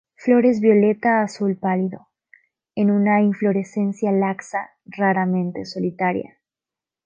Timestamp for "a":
1.19-1.23